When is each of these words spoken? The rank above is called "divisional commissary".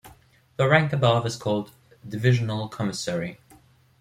The 0.55 0.67
rank 0.67 0.93
above 0.93 1.27
is 1.27 1.35
called 1.35 1.73
"divisional 2.09 2.67
commissary". 2.69 3.37